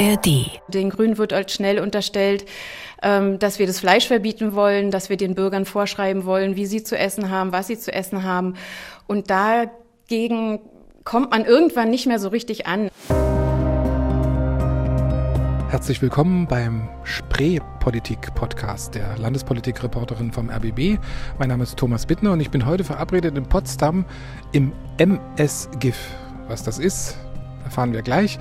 [0.00, 0.50] ARD.
[0.68, 2.46] Den Grünen wird als schnell unterstellt,
[3.02, 6.82] ähm, dass wir das Fleisch verbieten wollen, dass wir den Bürgern vorschreiben wollen, wie sie
[6.82, 8.54] zu essen haben, was sie zu essen haben.
[9.06, 10.60] Und dagegen
[11.04, 12.88] kommt man irgendwann nicht mehr so richtig an.
[15.68, 20.98] Herzlich willkommen beim Spree-Politik-Podcast der Landespolitik-Reporterin vom RBB.
[21.38, 24.04] Mein Name ist Thomas Bittner und ich bin heute verabredet in Potsdam
[24.52, 25.96] im MS-GIF.
[26.48, 27.16] Was das ist,
[27.64, 28.38] erfahren wir gleich.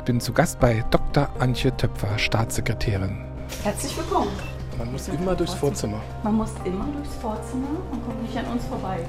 [0.00, 1.28] Ich bin zu Gast bei Dr.
[1.40, 3.18] Antje Töpfer, Staatssekretärin.
[3.62, 4.30] Herzlich willkommen.
[4.78, 6.00] Man muss immer durchs Vorzimmer.
[6.22, 9.00] Man muss immer durchs Vorzimmer und kommt nicht an uns vorbei.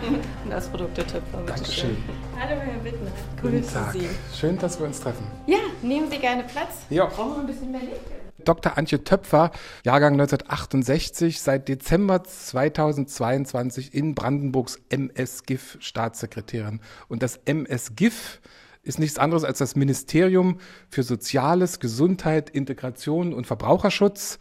[0.00, 0.18] Genau.
[0.44, 1.42] Und das Produkt der Töpfer.
[1.46, 1.98] Dankeschön.
[2.40, 3.10] Hallo Herr Wittner.
[3.42, 3.92] Guten Grüße Tag.
[3.92, 4.08] Sie.
[4.34, 5.26] Schön, dass wir uns treffen.
[5.46, 6.78] Ja, nehmen Sie gerne Platz.
[6.88, 7.04] Ja.
[7.04, 8.00] Brauchen wir ein bisschen mehr Licht?
[8.42, 8.78] Dr.
[8.78, 9.50] Antje Töpfer,
[9.84, 16.80] Jahrgang 1968, seit Dezember 2022 in Brandenburgs MS-GIF Staatssekretärin.
[17.08, 18.40] Und das MS-GIF
[18.88, 24.38] ist nichts anderes als das Ministerium für Soziales, Gesundheit, Integration und Verbraucherschutz.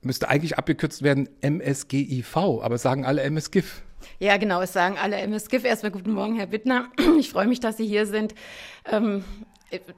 [0.00, 3.82] Müsste eigentlich abgekürzt werden MSGIV, aber sagen alle MSGIF.
[4.20, 5.64] Ja, genau, es sagen alle MSGIF.
[5.64, 6.88] Erstmal guten Morgen, Herr Wittner.
[7.18, 8.34] Ich freue mich, dass Sie hier sind.
[8.90, 9.24] Ähm,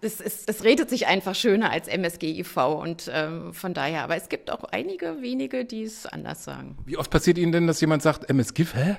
[0.00, 4.28] es, es, es redet sich einfach schöner als MSGIV und ähm, von daher, aber es
[4.28, 6.76] gibt auch einige wenige, die es anders sagen.
[6.86, 8.74] Wie oft passiert Ihnen denn, dass jemand sagt MSGIF?
[8.74, 8.96] Hä?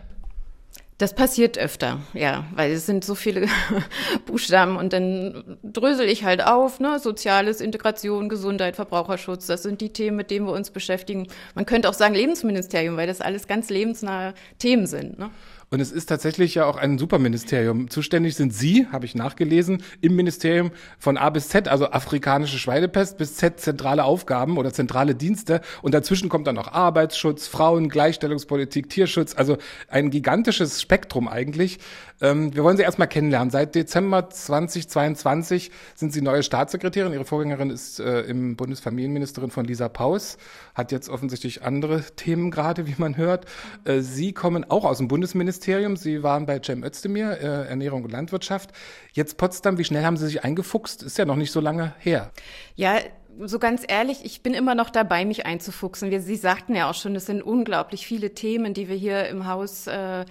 [1.01, 3.47] Das passiert öfter, ja, weil es sind so viele
[4.27, 9.93] Buchstaben und dann drösel ich halt auf, ne, Soziales, Integration, Gesundheit, Verbraucherschutz, das sind die
[9.93, 11.25] Themen, mit denen wir uns beschäftigen.
[11.55, 15.31] Man könnte auch sagen Lebensministerium, weil das alles ganz lebensnahe Themen sind, ne?
[15.73, 17.89] Und es ist tatsächlich ja auch ein Superministerium.
[17.89, 23.17] Zuständig sind Sie, habe ich nachgelesen, im Ministerium von A bis Z, also afrikanische Schweinepest
[23.17, 25.61] bis Z zentrale Aufgaben oder zentrale Dienste.
[25.81, 31.79] Und dazwischen kommt dann noch Arbeitsschutz, Frauen, Gleichstellungspolitik, Tierschutz, also ein gigantisches Spektrum eigentlich.
[32.19, 33.49] Ähm, wir wollen Sie erstmal kennenlernen.
[33.49, 37.13] Seit Dezember 2022 sind Sie neue Staatssekretärin.
[37.13, 40.37] Ihre Vorgängerin ist äh, im Bundesfamilienministerin von Lisa Paus,
[40.75, 43.45] hat jetzt offensichtlich andere Themen gerade, wie man hört.
[43.85, 45.60] Äh, Sie kommen auch aus dem Bundesministerium.
[45.61, 48.71] Sie waren bei Cem Özdemir, äh, Ernährung und Landwirtschaft.
[49.13, 51.03] Jetzt Potsdam, wie schnell haben Sie sich eingefuchst?
[51.03, 52.31] Ist ja noch nicht so lange her.
[52.75, 52.99] Ja,
[53.39, 56.11] so ganz ehrlich, ich bin immer noch dabei, mich einzufuchsen.
[56.11, 59.47] Wir, Sie sagten ja auch schon, es sind unglaublich viele Themen, die wir hier im
[59.47, 60.25] Haus äh,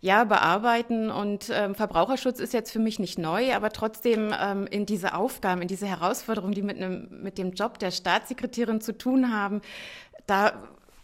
[0.00, 1.10] ja, bearbeiten.
[1.10, 5.62] Und ähm, Verbraucherschutz ist jetzt für mich nicht neu, aber trotzdem ähm, in diese Aufgaben,
[5.62, 9.62] in diese Herausforderungen, die mit, einem, mit dem Job der Staatssekretärin zu tun haben,
[10.26, 10.52] da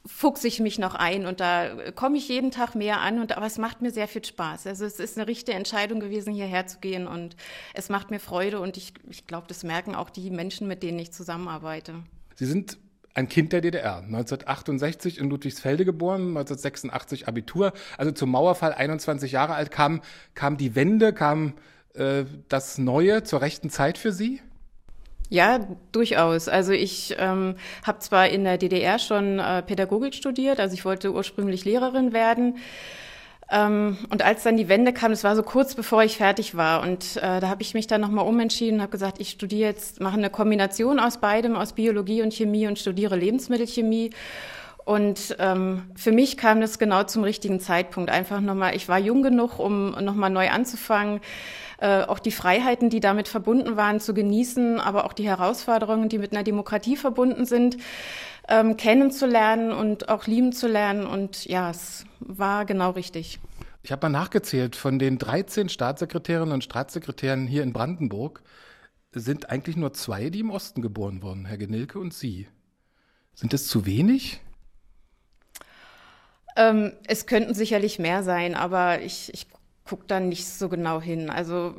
[0.06, 3.46] fuchse ich mich noch ein und da komme ich jeden Tag mehr an und aber
[3.46, 4.66] es macht mir sehr viel Spaß.
[4.66, 7.36] Also es ist eine richtige Entscheidung gewesen, hierher zu gehen und
[7.74, 10.98] es macht mir Freude und ich, ich glaube, das merken auch die Menschen, mit denen
[10.98, 11.94] ich zusammenarbeite.
[12.34, 12.78] Sie sind
[13.12, 19.54] ein Kind der DDR, 1968 in Ludwigsfelde geboren, 1986 Abitur, also zum Mauerfall 21 Jahre
[19.54, 20.00] alt, kam,
[20.34, 21.54] kam die Wende, kam
[21.94, 24.40] äh, das Neue zur rechten Zeit für Sie?
[25.30, 25.60] Ja,
[25.92, 26.48] durchaus.
[26.48, 27.54] Also ich ähm,
[27.84, 32.58] habe zwar in der DDR schon äh, Pädagogik studiert, also ich wollte ursprünglich Lehrerin werden.
[33.48, 36.82] Ähm, und als dann die Wende kam, das war so kurz bevor ich fertig war.
[36.82, 40.00] Und äh, da habe ich mich dann nochmal umentschieden und habe gesagt, ich studiere jetzt,
[40.00, 44.10] mache eine Kombination aus beidem, aus Biologie und Chemie und studiere Lebensmittelchemie.
[44.90, 48.10] Und ähm, für mich kam das genau zum richtigen Zeitpunkt.
[48.10, 51.20] Einfach nochmal, ich war jung genug, um nochmal neu anzufangen,
[51.78, 56.18] äh, auch die Freiheiten, die damit verbunden waren, zu genießen, aber auch die Herausforderungen, die
[56.18, 57.76] mit einer Demokratie verbunden sind,
[58.48, 61.06] ähm, kennenzulernen und auch lieben zu lernen.
[61.06, 63.38] Und ja, es war genau richtig.
[63.84, 68.42] Ich habe mal nachgezählt, von den 13 Staatssekretärinnen und Staatssekretären hier in Brandenburg
[69.12, 72.48] sind eigentlich nur zwei, die im Osten geboren wurden, Herr Genilke und Sie.
[73.34, 74.40] Sind das zu wenig?
[76.56, 79.46] Ähm, es könnten sicherlich mehr sein, aber ich, ich
[79.84, 81.30] gucke da nicht so genau hin.
[81.30, 81.74] Also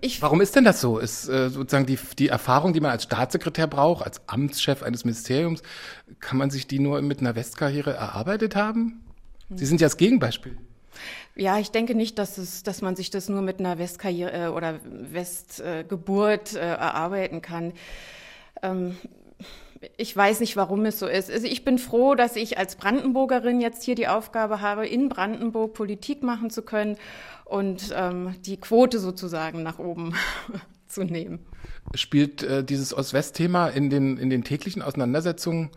[0.00, 0.20] ich.
[0.20, 0.98] Warum ist denn das so?
[0.98, 5.62] Ist äh, sozusagen die, die Erfahrung, die man als Staatssekretär braucht, als Amtschef eines Ministeriums,
[6.20, 9.04] kann man sich die nur mit einer Westkarriere erarbeitet haben?
[9.50, 10.56] Sie sind ja das Gegenbeispiel.
[11.36, 14.48] Ja, ich denke nicht, dass, es, dass man sich das nur mit einer Westkarriere äh,
[14.48, 17.72] oder Westgeburt äh, erarbeiten kann.
[18.62, 18.96] Ähm,
[19.96, 21.30] ich weiß nicht, warum es so ist.
[21.30, 25.74] Also ich bin froh, dass ich als Brandenburgerin jetzt hier die Aufgabe habe, in Brandenburg
[25.74, 26.96] Politik machen zu können
[27.44, 30.14] und ähm, die Quote sozusagen nach oben
[30.86, 31.40] zu nehmen.
[31.94, 35.70] Spielt äh, dieses Ost-West-Thema in den, in den täglichen Auseinandersetzungen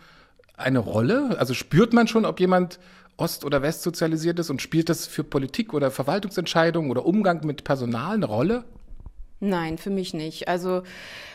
[0.56, 1.36] eine Rolle?
[1.39, 2.80] Also spürt man schon, ob jemand
[3.18, 7.63] Ost- oder West sozialisiert ist und spielt das für Politik oder Verwaltungsentscheidungen oder Umgang mit
[7.63, 8.63] Personal eine Rolle?
[9.39, 10.48] Nein, für mich nicht.
[10.48, 10.83] Also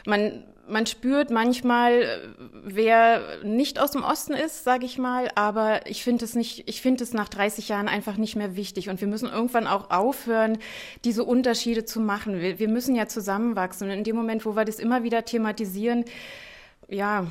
[0.07, 2.23] man man spürt manchmal,
[2.65, 6.81] wer nicht aus dem Osten ist, sage ich mal, aber ich finde es nicht, ich
[6.81, 10.59] finde es nach 30 Jahren einfach nicht mehr wichtig und wir müssen irgendwann auch aufhören,
[11.05, 12.41] diese Unterschiede zu machen.
[12.41, 16.05] Wir, wir müssen ja zusammenwachsen und in dem Moment, wo wir das immer wieder thematisieren,
[16.89, 17.27] ja,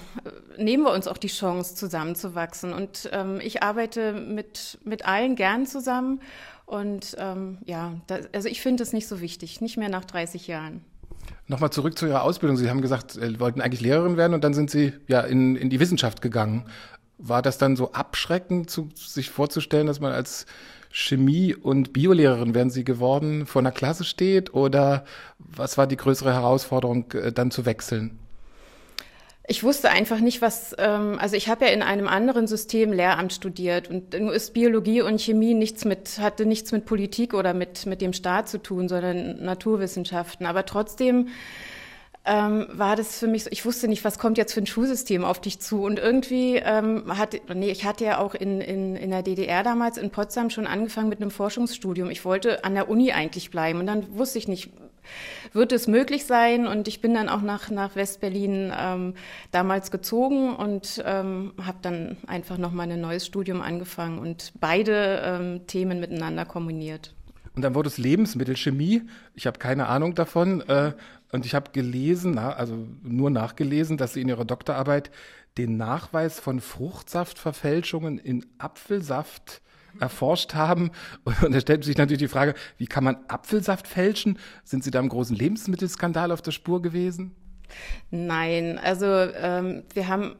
[0.58, 2.74] nehmen wir uns auch die Chance, zusammenzuwachsen.
[2.74, 6.22] Und ähm, ich arbeite mit, mit allen gern zusammen.
[6.66, 10.48] Und ähm, ja, das, also ich finde es nicht so wichtig, nicht mehr nach 30
[10.48, 10.84] Jahren.
[11.52, 12.56] Nochmal zurück zu Ihrer Ausbildung.
[12.56, 15.70] Sie haben gesagt, Sie wollten eigentlich Lehrerin werden und dann sind Sie ja in, in
[15.70, 16.64] die Wissenschaft gegangen.
[17.18, 20.46] War das dann so abschreckend, zu, sich vorzustellen, dass man als
[20.92, 24.54] Chemie- und Biolehrerin werden Sie geworden, vor einer Klasse steht?
[24.54, 25.04] Oder
[25.40, 28.18] was war die größere Herausforderung, äh, dann zu wechseln?
[29.52, 33.34] Ich wusste einfach nicht, was, ähm, also ich habe ja in einem anderen System Lehramt
[33.34, 37.86] studiert und nur ist Biologie und Chemie nichts mit, hatte nichts mit Politik oder mit,
[37.86, 40.46] mit dem Staat zu tun, sondern Naturwissenschaften.
[40.46, 41.28] Aber trotzdem
[42.24, 45.26] ähm, war das für mich so, ich wusste nicht, was kommt jetzt für ein Schulsystem
[45.26, 45.84] auf dich zu.
[45.84, 49.98] Und irgendwie ähm, hatte, nee, ich hatte ja auch in, in, in der DDR damals
[49.98, 52.10] in Potsdam schon angefangen mit einem Forschungsstudium.
[52.10, 54.72] Ich wollte an der Uni eigentlich bleiben und dann wusste ich nicht,
[55.54, 56.68] wird es möglich sein.
[56.68, 59.14] Und ich bin dann auch nach, nach Westberlin ähm,
[59.52, 65.68] damals gezogen und ähm, habe dann einfach nochmal ein neues Studium angefangen und beide ähm,
[65.68, 67.14] Themen miteinander kombiniert.
[67.56, 69.04] Und dann wurde es Lebensmittelchemie.
[69.34, 70.62] Ich habe keine Ahnung davon.
[70.62, 70.94] Äh,
[71.32, 75.12] und ich habe gelesen, also nur nachgelesen, dass Sie in Ihrer Doktorarbeit
[75.58, 79.62] den Nachweis von Fruchtsaftverfälschungen in Apfelsaft
[80.00, 80.92] erforscht haben.
[81.24, 84.38] Und da stellt sich natürlich die Frage, wie kann man Apfelsaft fälschen?
[84.64, 87.36] Sind Sie da im großen Lebensmittelskandal auf der Spur gewesen?
[88.10, 90.36] Nein, also ähm, wir haben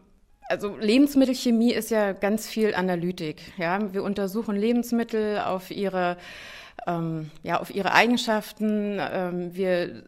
[0.50, 3.42] also Lebensmittelchemie ist ja ganz viel Analytik.
[3.58, 6.18] Ja, wir untersuchen Lebensmittel auf ihre
[6.88, 8.98] ähm, ja auf ihre Eigenschaften.
[9.00, 10.04] Ähm, wir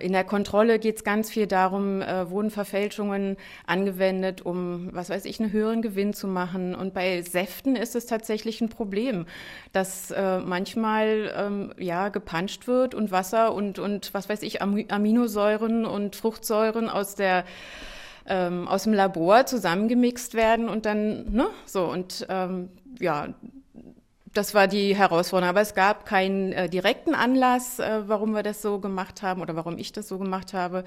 [0.00, 3.36] in der Kontrolle geht es ganz viel darum, äh, wurden Verfälschungen
[3.66, 6.74] angewendet, um, was weiß ich, einen höheren Gewinn zu machen.
[6.74, 9.26] Und bei Säften ist es tatsächlich ein Problem,
[9.72, 15.84] dass äh, manchmal ähm, ja gepanscht wird und Wasser und, und was weiß ich, Aminosäuren
[15.84, 17.44] und Fruchtsäuren aus der
[18.28, 23.28] ähm, aus dem Labor zusammengemixt werden und dann, ne, so und ähm, ja,
[24.36, 25.50] das war die Herausforderung.
[25.50, 29.56] Aber es gab keinen äh, direkten Anlass, äh, warum wir das so gemacht haben oder
[29.56, 30.84] warum ich das so gemacht habe.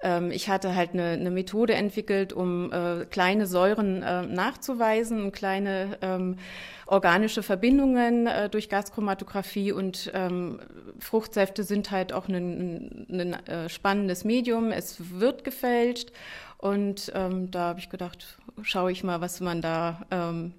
[0.00, 5.98] Ähm, ich hatte halt eine, eine Methode entwickelt, um äh, kleine Säuren äh, nachzuweisen kleine
[6.02, 6.36] ähm,
[6.86, 10.60] organische Verbindungen äh, durch Gaschromatographie und ähm,
[11.00, 14.72] Fruchtsäfte sind halt auch ein, ein, ein äh, spannendes Medium.
[14.72, 16.12] Es wird gefälscht
[16.58, 20.54] und ähm, da habe ich gedacht, schaue ich mal, was man da ähm,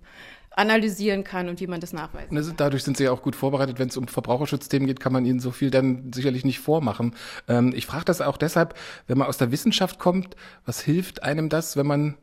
[0.59, 2.53] analysieren kann und wie man das nachweisen kann.
[2.57, 3.79] Dadurch sind Sie ja auch gut vorbereitet.
[3.79, 7.15] Wenn es um Verbraucherschutzthemen geht, kann man Ihnen so viel dann sicherlich nicht vormachen.
[7.47, 8.75] Ähm, ich frage das auch deshalb,
[9.07, 10.35] wenn man aus der Wissenschaft kommt,
[10.65, 12.17] was hilft einem das, wenn man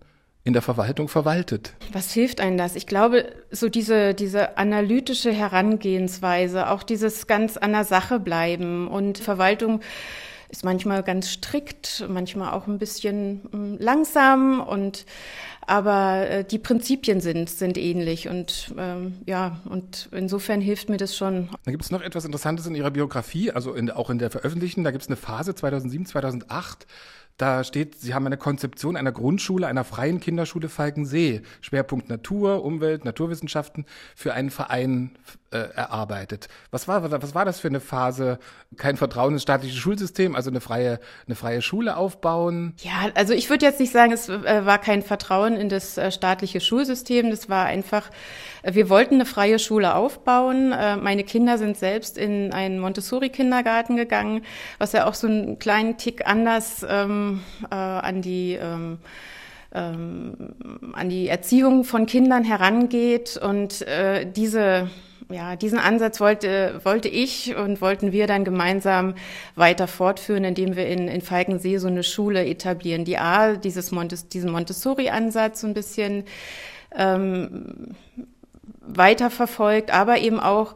[0.44, 1.74] in der Verwaltung verwaltet.
[1.92, 2.76] Was hilft einem das?
[2.76, 9.18] Ich glaube, so diese, diese analytische Herangehensweise, auch dieses ganz an der Sache bleiben und
[9.18, 9.80] Verwaltung
[10.48, 15.06] ist manchmal ganz strikt, manchmal auch ein bisschen hm, langsam und
[15.66, 21.16] aber äh, die Prinzipien sind, sind ähnlich und ähm, ja, und insofern hilft mir das
[21.16, 21.48] schon.
[21.64, 24.84] Da gibt es noch etwas Interessantes in Ihrer Biografie, also in, auch in der Veröffentlichten.
[24.84, 26.86] Da gibt es eine Phase 2007, 2008.
[27.36, 33.04] Da steht, Sie haben eine Konzeption einer Grundschule, einer freien Kinderschule Falkensee, Schwerpunkt Natur, Umwelt,
[33.04, 33.84] Naturwissenschaften
[34.14, 35.10] für einen Verein
[35.50, 36.48] äh, erarbeitet.
[36.70, 38.38] Was war, was war das für eine Phase?
[38.76, 42.74] Kein Vertrauen ins staatliche Schulsystem, also eine freie, eine freie Schule aufbauen?
[42.78, 46.10] Ja, also ich würde jetzt nicht sagen, es äh, war kein Vertrauen in das äh,
[46.10, 47.30] staatliche Schulsystem.
[47.30, 48.10] Das war einfach,
[48.62, 50.70] äh, wir wollten eine freie Schule aufbauen.
[50.70, 54.42] Meine Kinder sind selbst in einen Montessori-Kindergarten gegangen,
[54.78, 57.25] was ja auch so einen kleinen Tick anders ähm,
[57.70, 58.98] äh, an die ähm,
[59.74, 60.34] ähm,
[60.92, 63.36] an die Erziehung von Kindern herangeht.
[63.36, 64.88] Und äh, diese
[65.28, 69.14] ja, diesen Ansatz wollte, wollte ich und wollten wir dann gemeinsam
[69.56, 74.28] weiter fortführen, indem wir in, in Falkensee so eine Schule etablieren, die A, dieses Montes,
[74.28, 76.24] diesen Montessori-Ansatz so ein bisschen
[76.94, 77.96] ähm,
[78.86, 80.74] weiterverfolgt, aber eben auch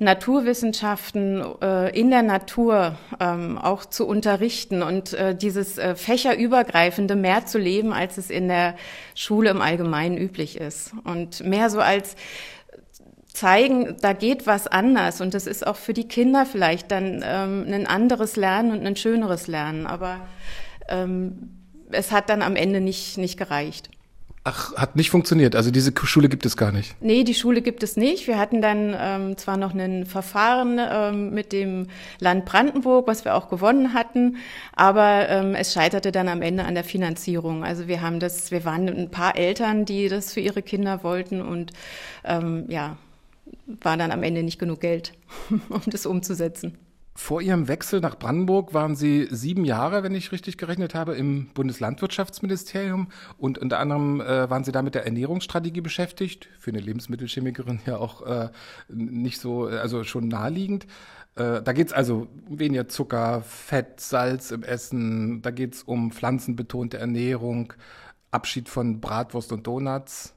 [0.00, 7.44] Naturwissenschaften äh, in der Natur ähm, auch zu unterrichten und äh, dieses äh, fächerübergreifende mehr
[7.44, 8.76] zu leben, als es in der
[9.14, 10.92] Schule im Allgemeinen üblich ist.
[11.04, 12.16] Und mehr so als
[13.32, 17.66] zeigen, da geht was anders und das ist auch für die Kinder vielleicht dann ähm,
[17.68, 20.16] ein anderes Lernen und ein schöneres Lernen, aber
[20.88, 21.50] ähm,
[21.90, 23.90] es hat dann am Ende nicht, nicht gereicht.
[24.42, 25.54] Ach, hat nicht funktioniert.
[25.54, 26.96] Also diese Schule gibt es gar nicht.
[27.02, 28.26] Nee, die Schule gibt es nicht.
[28.26, 31.88] Wir hatten dann ähm, zwar noch ein Verfahren ähm, mit dem
[32.20, 34.38] Land Brandenburg, was wir auch gewonnen hatten,
[34.74, 37.64] aber ähm, es scheiterte dann am Ende an der Finanzierung.
[37.64, 41.42] Also wir haben das, wir waren ein paar Eltern, die das für ihre Kinder wollten
[41.42, 41.72] und
[42.24, 42.96] ähm, ja,
[43.82, 45.12] war dann am Ende nicht genug Geld,
[45.68, 46.78] um das umzusetzen.
[47.22, 51.48] Vor Ihrem Wechsel nach Brandenburg waren Sie sieben Jahre, wenn ich richtig gerechnet habe, im
[51.52, 56.48] Bundeslandwirtschaftsministerium und unter anderem äh, waren Sie da mit der Ernährungsstrategie beschäftigt.
[56.58, 58.48] Für eine Lebensmittelchemikerin ja auch äh,
[58.88, 60.86] nicht so, also schon naheliegend.
[61.36, 65.42] Äh, da geht es also um weniger Zucker, Fett, Salz im Essen.
[65.42, 67.74] Da geht es um pflanzenbetonte Ernährung,
[68.30, 70.34] Abschied von Bratwurst und Donuts.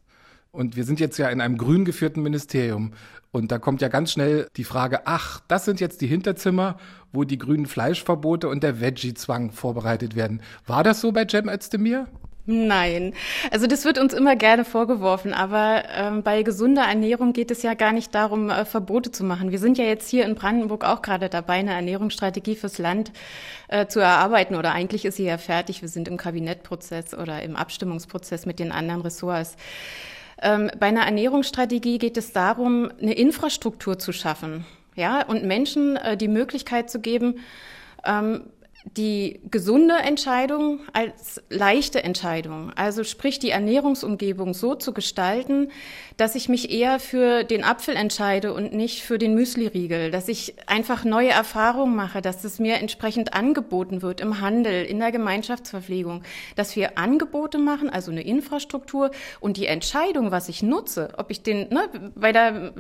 [0.56, 2.94] Und wir sind jetzt ja in einem grün geführten Ministerium.
[3.32, 6.78] Und da kommt ja ganz schnell die Frage, ach, das sind jetzt die Hinterzimmer,
[7.12, 10.44] wo die grünen Fleischverbote und der Veggie-Zwang vorbereitet werden.
[10.68, 12.06] War das so bei Cem Özdemir?
[12.46, 13.14] Nein,
[13.52, 17.74] also das wird uns immer gerne vorgeworfen, aber ähm, bei gesunder Ernährung geht es ja
[17.74, 19.50] gar nicht darum, äh, Verbote zu machen.
[19.50, 23.14] Wir sind ja jetzt hier in Brandenburg auch gerade dabei, eine Ernährungsstrategie fürs Land
[23.70, 25.82] äh, zu erarbeiten oder eigentlich ist sie ja fertig.
[25.82, 29.56] Wir sind im Kabinettprozess oder im Abstimmungsprozess mit den anderen Ressorts.
[30.44, 36.18] Ähm, bei einer Ernährungsstrategie geht es darum, eine Infrastruktur zu schaffen, ja, und Menschen äh,
[36.18, 37.40] die Möglichkeit zu geben,
[38.06, 38.42] ähm,
[38.86, 45.72] die gesunde Entscheidung als leichte Entscheidung, also sprich die Ernährungsumgebung so zu gestalten,
[46.18, 50.56] dass ich mich eher für den Apfel entscheide und nicht für den Müsliriegel, dass ich
[50.68, 56.24] einfach neue Erfahrungen mache, dass es mir entsprechend angeboten wird im Handel, in der Gemeinschaftsverpflegung,
[56.56, 61.42] dass wir Angebote machen, also eine Infrastruktur und die Entscheidung, was ich nutze, ob ich
[61.42, 62.74] den, ne, bei der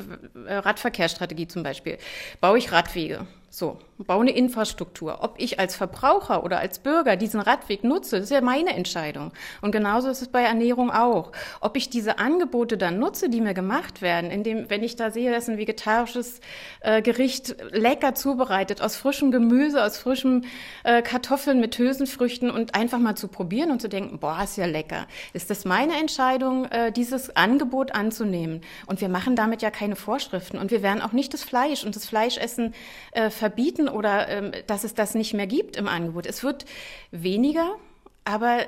[0.46, 1.98] Radverkehrsstrategie zum Beispiel,
[2.42, 5.20] baue ich Radwege so, baue eine Infrastruktur.
[5.22, 9.32] Ob ich als Verbraucher oder als Bürger diesen Radweg nutze, das ist ja meine Entscheidung.
[9.62, 11.32] Und genauso ist es bei Ernährung auch.
[11.62, 15.32] Ob ich diese Angebote dann nutze, die mir gemacht werden, indem, wenn ich da sehe,
[15.32, 16.42] dass ein vegetarisches
[16.80, 20.46] äh, Gericht lecker zubereitet, aus frischem Gemüse, aus frischem
[20.84, 24.66] äh, Kartoffeln mit Hülsenfrüchten und einfach mal zu probieren und zu denken, boah, ist ja
[24.66, 25.06] lecker.
[25.34, 28.62] Ist das meine Entscheidung, äh, dieses Angebot anzunehmen?
[28.88, 31.96] Und wir machen damit ja keine Vorschriften und wir werden auch nicht das Fleisch und
[31.96, 32.74] das Fleischessen
[33.12, 36.26] äh, verbieten oder ähm, dass es das nicht mehr gibt im Angebot.
[36.26, 36.64] Es wird
[37.12, 37.76] weniger,
[38.24, 38.60] aber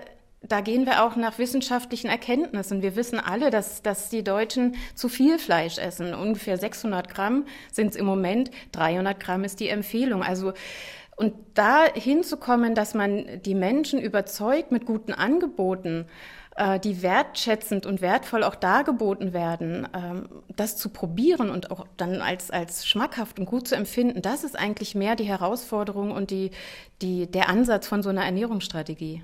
[0.41, 2.82] da gehen wir auch nach wissenschaftlichen Erkenntnissen.
[2.82, 6.13] Wir wissen alle, dass, dass die Deutschen zu viel Fleisch essen.
[6.13, 10.24] Ungefähr 600 Gramm sind es im Moment, 300 Gramm ist die Empfehlung.
[10.24, 10.51] Also
[11.15, 16.05] und da hinzukommen, dass man die Menschen überzeugt mit guten Angeboten,
[16.55, 22.21] äh, die wertschätzend und wertvoll auch dargeboten werden, ähm, das zu probieren und auch dann
[22.21, 26.51] als, als schmackhaft und gut zu empfinden, das ist eigentlich mehr die Herausforderung und die,
[27.01, 29.21] die, der Ansatz von so einer Ernährungsstrategie.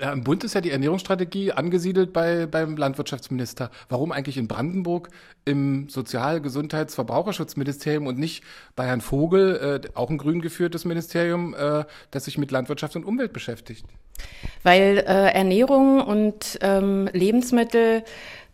[0.00, 3.70] Ja, Im Bund ist ja die Ernährungsstrategie angesiedelt bei, beim Landwirtschaftsminister.
[3.90, 5.10] Warum eigentlich in Brandenburg
[5.44, 8.44] im Sozial-, Gesundheits-, Verbraucherschutzministerium und nicht
[8.76, 13.04] bei Herrn Vogel, äh, auch ein grün geführtes Ministerium, äh, das sich mit Landwirtschaft und
[13.04, 13.84] Umwelt beschäftigt?
[14.62, 18.04] Weil äh, Ernährung und ähm, Lebensmittel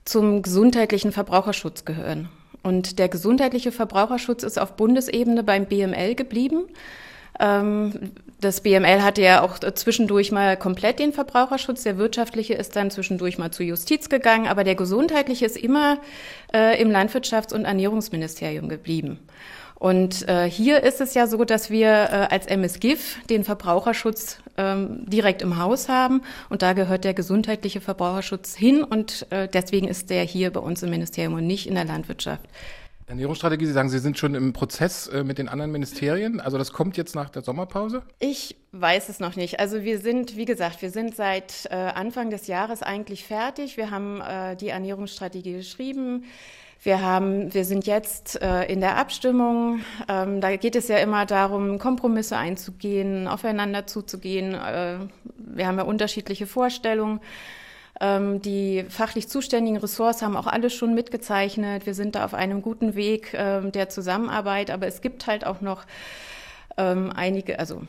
[0.04, 2.28] zum gesundheitlichen Verbraucherschutz gehören.
[2.64, 6.64] Und der gesundheitliche Verbraucherschutz ist auf Bundesebene beim BML geblieben.
[7.40, 11.82] Ähm, das BML hatte ja auch zwischendurch mal komplett den Verbraucherschutz.
[11.82, 15.99] Der wirtschaftliche ist dann zwischendurch mal zur Justiz gegangen, aber der gesundheitliche ist immer
[16.54, 19.18] äh, im Landwirtschafts- und Ernährungsministerium geblieben.
[19.80, 25.06] Und äh, hier ist es ja so, dass wir äh, als MSGIF den Verbraucherschutz ähm,
[25.06, 26.20] direkt im Haus haben
[26.50, 30.82] und da gehört der gesundheitliche Verbraucherschutz hin und äh, deswegen ist der hier bei uns
[30.82, 32.44] im Ministerium und nicht in der Landwirtschaft.
[33.10, 36.40] Ernährungsstrategie, Sie sagen, Sie sind schon im Prozess äh, mit den anderen Ministerien.
[36.40, 38.02] Also das kommt jetzt nach der Sommerpause?
[38.20, 39.58] Ich weiß es noch nicht.
[39.58, 43.76] Also wir sind, wie gesagt, wir sind seit äh, Anfang des Jahres eigentlich fertig.
[43.76, 46.24] Wir haben äh, die Ernährungsstrategie geschrieben.
[46.84, 49.80] Wir haben, wir sind jetzt äh, in der Abstimmung.
[50.08, 54.54] Ähm, da geht es ja immer darum, Kompromisse einzugehen, aufeinander zuzugehen.
[54.54, 54.98] Äh,
[55.36, 57.18] wir haben ja unterschiedliche Vorstellungen.
[58.00, 61.85] Ähm, die fachlich zuständigen Ressorts haben auch alles schon mitgezeichnet.
[61.85, 65.61] Wir sind da auf einem guten Weg ähm, der Zusammenarbeit, aber es gibt halt auch
[65.61, 65.85] noch
[66.78, 67.83] ähm, einige, also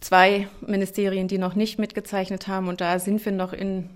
[0.00, 3.90] zwei Ministerien, die noch nicht mitgezeichnet haben und da sind wir noch in.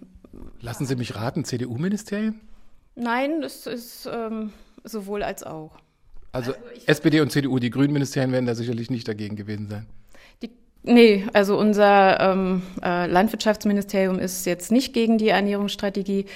[0.60, 2.40] Lassen Sie mich raten, CDU-Ministerien?
[2.96, 4.52] Nein, das ist ähm,
[4.82, 5.78] sowohl als auch.
[6.32, 9.86] Also, also SPD und CDU, die Grünen Ministerien werden da sicherlich nicht dagegen gewesen sein.
[10.84, 16.26] Nee, also unser ähm, äh, Landwirtschaftsministerium ist jetzt nicht gegen die Ernährungsstrategie.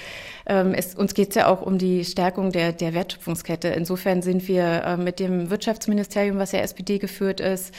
[0.45, 3.67] Ähm, es, uns geht es ja auch um die Stärkung der, der Wertschöpfungskette.
[3.67, 7.73] Insofern sind wir äh, mit dem Wirtschaftsministerium, was ja SPD geführt ist,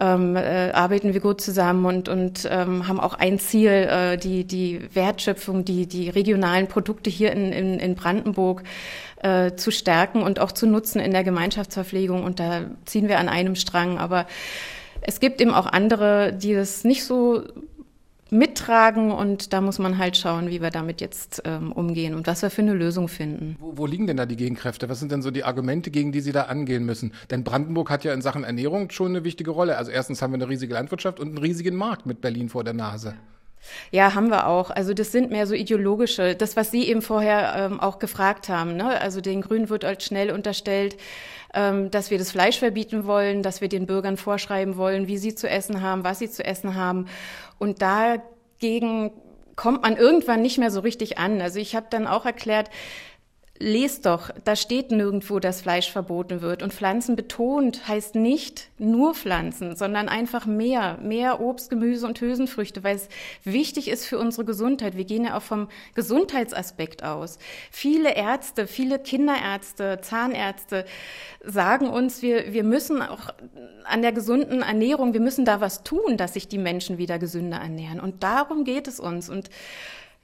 [0.00, 4.44] ähm, äh, arbeiten wir gut zusammen und, und ähm, haben auch ein Ziel, äh, die,
[4.44, 8.64] die Wertschöpfung, die, die regionalen Produkte hier in, in, in Brandenburg
[9.22, 12.24] äh, zu stärken und auch zu nutzen in der Gemeinschaftsverpflegung.
[12.24, 13.98] Und da ziehen wir an einem Strang.
[13.98, 14.26] Aber
[15.02, 17.44] es gibt eben auch andere, die das nicht so
[18.30, 22.42] mittragen und da muss man halt schauen, wie wir damit jetzt ähm, umgehen und was
[22.42, 23.56] wir für eine Lösung finden.
[23.58, 24.88] Wo, wo, liegen denn da die Gegenkräfte?
[24.88, 27.12] Was sind denn so die Argumente, gegen die Sie da angehen müssen?
[27.30, 29.76] Denn Brandenburg hat ja in Sachen Ernährung schon eine wichtige Rolle.
[29.76, 32.74] Also erstens haben wir eine riesige Landwirtschaft und einen riesigen Markt mit Berlin vor der
[32.74, 33.14] Nase.
[33.90, 34.70] Ja, haben wir auch.
[34.70, 38.76] Also das sind mehr so ideologische, das, was Sie eben vorher ähm, auch gefragt haben.
[38.76, 39.00] Ne?
[39.00, 40.96] Also den Grünen wird halt schnell unterstellt,
[41.54, 45.34] ähm, dass wir das Fleisch verbieten wollen, dass wir den Bürgern vorschreiben wollen, wie sie
[45.34, 47.06] zu essen haben, was sie zu essen haben.
[47.58, 49.12] Und dagegen
[49.56, 51.40] kommt man irgendwann nicht mehr so richtig an.
[51.40, 52.70] Also ich habe dann auch erklärt,
[53.62, 56.62] lest doch, da steht nirgendwo, dass Fleisch verboten wird.
[56.62, 62.82] Und Pflanzen betont heißt nicht nur Pflanzen, sondern einfach mehr, mehr Obst, Gemüse und Hülsenfrüchte,
[62.82, 63.08] weil es
[63.44, 64.96] wichtig ist für unsere Gesundheit.
[64.96, 67.38] Wir gehen ja auch vom Gesundheitsaspekt aus.
[67.70, 70.86] Viele Ärzte, viele Kinderärzte, Zahnärzte
[71.44, 73.34] sagen uns, wir, wir müssen auch
[73.84, 77.58] an der gesunden Ernährung, wir müssen da was tun, dass sich die Menschen wieder gesünder
[77.58, 78.00] ernähren.
[78.00, 79.28] Und darum geht es uns.
[79.28, 79.50] Und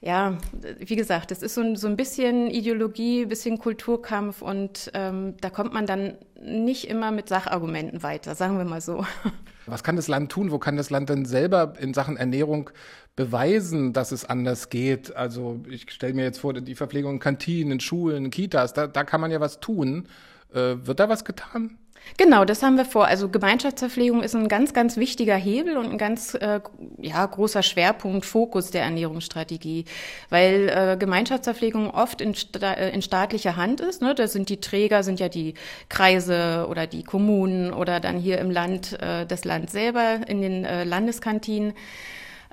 [0.00, 0.37] ja,
[0.79, 5.35] wie gesagt, es ist so ein, so ein bisschen Ideologie, ein bisschen Kulturkampf und ähm,
[5.41, 9.05] da kommt man dann nicht immer mit Sachargumenten weiter, sagen wir mal so.
[9.67, 10.53] Was kann das Land tun?
[10.53, 12.71] Wo kann das Land denn selber in Sachen Ernährung
[13.17, 15.17] beweisen, dass es anders geht?
[15.17, 19.21] Also ich stelle mir jetzt vor, die Verpflegung in Kantinen, Schulen, Kitas, da, da kann
[19.21, 20.07] man ja was tun.
[20.53, 21.79] Äh, wird da was getan?
[22.17, 23.07] Genau, das haben wir vor.
[23.07, 26.61] Also Gemeinschaftsverpflegung ist ein ganz, ganz wichtiger Hebel und ein ganz äh,
[26.99, 29.85] ja, großer Schwerpunkt, Fokus der Ernährungsstrategie,
[30.31, 34.00] weil äh, Gemeinschaftsverpflegung oft in, sta äh, in staatlicher Hand ist.
[34.00, 34.15] Ne?
[34.15, 35.55] Da sind die Träger, sind ja die
[35.88, 40.65] Kreise oder die Kommunen oder dann hier im Land äh, das Land selber in den
[40.65, 41.75] äh, Landeskantinen.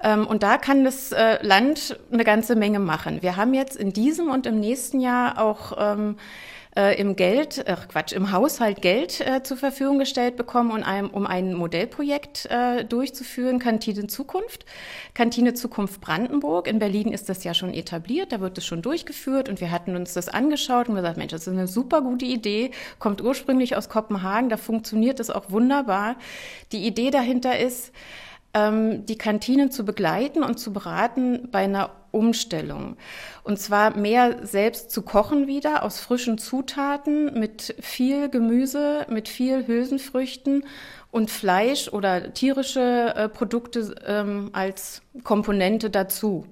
[0.04, 3.22] Ähm, und da kann das äh, Land eine ganze Menge machen.
[3.22, 6.18] Wir haben jetzt in diesem und im nächsten Jahr auch ähm,
[6.76, 11.10] äh, im Geld, äh, Quatsch, im Haushalt Geld äh, zur Verfügung gestellt bekommen, um ein,
[11.10, 14.66] um ein Modellprojekt äh, durchzuführen, Kantine Zukunft.
[15.14, 16.68] Kantine Zukunft Brandenburg.
[16.68, 19.96] In Berlin ist das ja schon etabliert, da wird es schon durchgeführt und wir hatten
[19.96, 23.90] uns das angeschaut und gesagt, Mensch, das ist eine super gute Idee, kommt ursprünglich aus
[23.90, 26.16] Kopenhagen, da funktioniert es auch wunderbar.
[26.72, 27.92] Die Idee dahinter ist,
[28.54, 32.96] ähm, die Kantinen zu begleiten und zu beraten bei einer Umstellung.
[33.44, 39.66] Und zwar mehr selbst zu kochen wieder aus frischen Zutaten mit viel Gemüse, mit viel
[39.66, 40.66] Hülsenfrüchten
[41.10, 46.46] und Fleisch oder tierische äh, Produkte ähm, als Komponente dazu.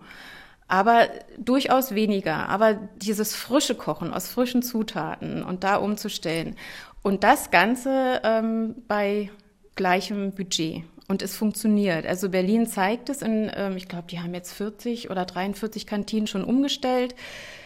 [0.67, 2.49] Aber durchaus weniger.
[2.49, 6.55] Aber dieses frische Kochen aus frischen Zutaten und da umzustellen.
[7.03, 9.29] Und das Ganze ähm, bei
[9.75, 10.83] gleichem Budget.
[11.11, 12.07] Und es funktioniert.
[12.07, 16.25] Also Berlin zeigt es in, ähm, ich glaube, die haben jetzt 40 oder 43 Kantinen
[16.25, 17.15] schon umgestellt,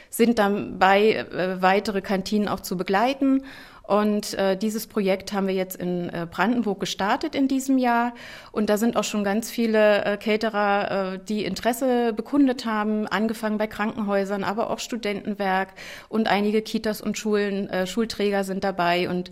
[0.10, 3.43] sind dabei, äh, weitere Kantinen auch zu begleiten.
[3.84, 8.15] Und äh, dieses Projekt haben wir jetzt in äh, Brandenburg gestartet in diesem Jahr.
[8.51, 13.60] Und da sind auch schon ganz viele äh, Caterer, äh, die Interesse bekundet haben, angefangen
[13.60, 15.69] bei Krankenhäusern, aber auch Studentenwerk
[16.10, 19.08] und einige Kitas und Schulen, äh, Schulträger sind dabei.
[19.08, 19.29] Und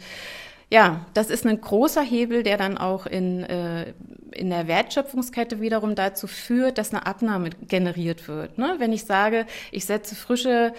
[0.69, 3.93] ja, das ist ein großer Hebel, der dann auch in, äh,
[4.31, 8.57] in der Wertschöpfungskette wiederum dazu führt, dass eine Abnahme generiert wird.
[8.57, 8.75] Ne?
[8.79, 10.73] Wenn ich sage, ich setze frische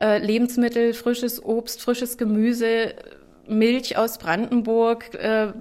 [0.00, 2.94] äh, Lebensmittel, frisches Obst, frisches Gemüse,
[3.46, 5.52] Milch aus Brandenburg, äh,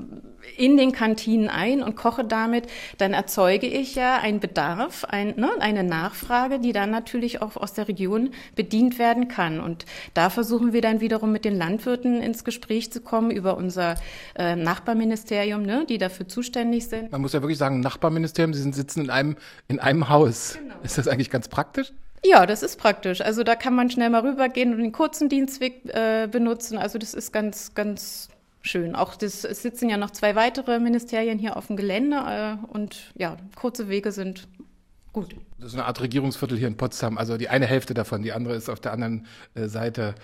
[0.58, 5.50] in den Kantinen ein und koche damit, dann erzeuge ich ja einen Bedarf, ein, ne,
[5.60, 9.60] eine Nachfrage, die dann natürlich auch aus der Region bedient werden kann.
[9.60, 13.96] Und da versuchen wir dann wiederum mit den Landwirten ins Gespräch zu kommen über unser
[14.36, 17.12] äh, Nachbarministerium, ne, die dafür zuständig sind.
[17.12, 19.36] Man muss ja wirklich sagen, Nachbarministerium, Sie sind sitzen in einem,
[19.68, 20.58] in einem Haus.
[20.60, 20.76] Genau.
[20.84, 21.92] Ist das eigentlich ganz praktisch?
[22.24, 23.22] Ja, das ist praktisch.
[23.22, 26.78] Also da kann man schnell mal rübergehen und den kurzen Dienstweg äh, benutzen.
[26.78, 28.30] Also das ist ganz, ganz
[28.62, 28.96] schön.
[28.96, 33.12] Auch das, es sitzen ja noch zwei weitere Ministerien hier auf dem Gelände äh, und
[33.16, 34.48] ja, kurze Wege sind
[35.14, 35.36] gut.
[35.58, 37.18] Das ist eine Art Regierungsviertel hier in Potsdam.
[37.18, 40.16] Also die eine Hälfte davon, die andere ist auf der anderen äh, Seite.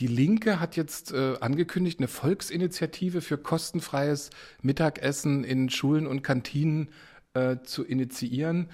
[0.00, 4.30] Die Linke hat jetzt äh, angekündigt, eine Volksinitiative für kostenfreies
[4.60, 6.88] Mittagessen in Schulen und Kantinen
[7.34, 8.68] äh, zu initiieren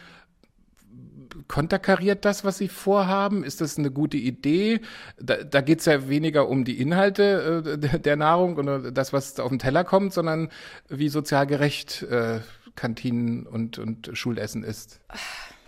[1.49, 3.45] konterkariert das, was Sie vorhaben?
[3.45, 4.81] Ist das eine gute Idee?
[5.19, 9.39] Da, da geht es ja weniger um die Inhalte äh, der Nahrung und das, was
[9.41, 10.49] auf den Teller kommt, sondern
[10.89, 12.41] wie sozial gerecht äh,
[12.77, 15.01] Kantinen und, und Schulessen ist?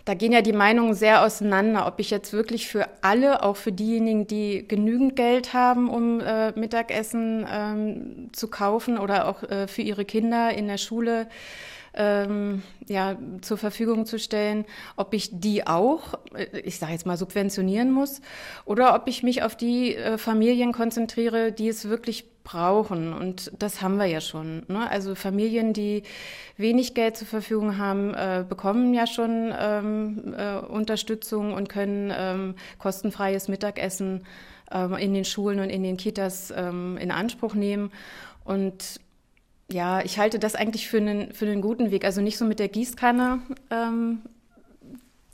[0.05, 3.71] Da gehen ja die Meinungen sehr auseinander, ob ich jetzt wirklich für alle, auch für
[3.71, 9.83] diejenigen, die genügend Geld haben, um äh, Mittagessen ähm, zu kaufen oder auch äh, für
[9.83, 11.29] ihre Kinder in der Schule
[11.95, 14.65] ähm, ja, zur Verfügung zu stellen,
[14.97, 18.21] ob ich die auch, äh, ich sage jetzt mal, subventionieren muss
[18.65, 23.13] oder ob ich mich auf die äh, Familien konzentriere, die es wirklich brauchen.
[23.13, 24.65] Und das haben wir ja schon.
[24.69, 24.91] Ne?
[24.91, 26.03] Also Familien, die
[26.57, 32.55] wenig Geld zur Verfügung haben, äh, bekommen ja schon ähm, äh, Unterstützung und können ähm,
[32.79, 34.25] kostenfreies Mittagessen
[34.71, 37.93] ähm, in den Schulen und in den Kitas ähm, in Anspruch nehmen.
[38.45, 39.01] Und
[39.71, 42.05] ja, ich halte das eigentlich für einen, für einen guten Weg.
[42.05, 44.23] Also nicht so mit der Gießkanne ähm,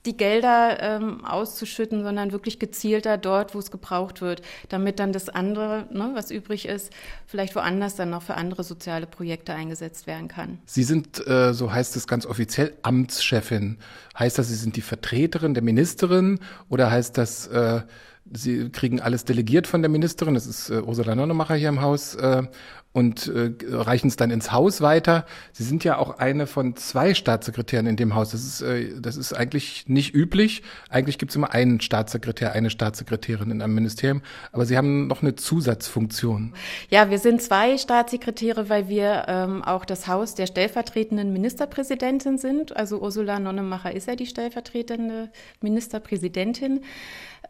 [0.07, 5.29] die Gelder ähm, auszuschütten, sondern wirklich gezielter dort, wo es gebraucht wird, damit dann das
[5.29, 6.93] andere, ne, was übrig ist,
[7.27, 10.59] vielleicht woanders dann noch für andere soziale Projekte eingesetzt werden kann.
[10.65, 13.79] Sie sind, äh, so heißt es ganz offiziell, Amtschefin.
[14.19, 16.39] Heißt das, Sie sind die Vertreterin der Ministerin
[16.69, 17.83] oder heißt das, äh,
[18.31, 22.15] Sie kriegen alles delegiert von der Ministerin, das ist äh, Ursula Nonnemacher hier im Haus,
[22.15, 22.43] äh,
[22.93, 25.27] und äh, reichen es dann ins Haus weiter.
[25.53, 28.31] Sie sind ja auch eine von zwei Staatssekretären in dem Haus.
[28.31, 30.63] Das ist, äh, das ist eigentlich nicht üblich.
[30.89, 34.23] Eigentlich gibt es immer einen Staatssekretär, eine Staatssekretärin in einem Ministerium.
[34.53, 36.55] Aber Sie haben noch eine Zusatzfunktion.
[36.89, 42.77] Ja, wir sind zwei Staatssekretäre, weil wir ähm, auch das Haus der stellvertretenden Ministerpräsidentin sind.
[42.77, 46.81] Also Ursula Nonnemacher ist ja die stellvertretende Ministerpräsidentin.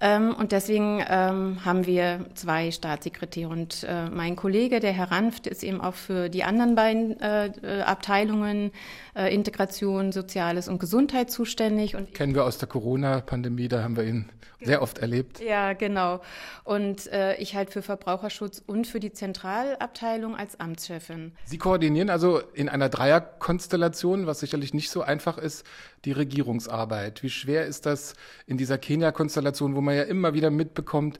[0.00, 3.48] Ähm, und deswegen ähm, haben wir zwei Staatssekretäre.
[3.48, 7.46] Und äh, mein Kollege, der Herr Ranft, ist eben auch für die anderen beiden äh,
[7.46, 8.70] äh Abteilungen
[9.16, 11.96] äh, Integration, Soziales und Gesundheit zuständig.
[11.96, 14.30] Und Kennen wir aus der Corona-Pandemie, da haben wir ihn
[14.60, 15.40] sehr oft erlebt.
[15.40, 16.20] Ja, genau.
[16.64, 21.32] Und äh, ich halt für Verbraucherschutz und für die Zentralabteilung als Amtschefin.
[21.44, 25.64] Sie koordinieren also in einer Dreierkonstellation, was sicherlich nicht so einfach ist,
[26.04, 27.22] die Regierungsarbeit.
[27.22, 28.14] Wie schwer ist das
[28.46, 31.18] in dieser Kenia-Konstellation, wo man ja immer wieder mitbekommt,